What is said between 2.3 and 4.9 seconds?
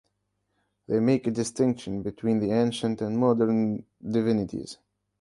the ancient and modern divinities.